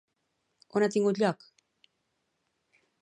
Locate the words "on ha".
0.79-0.87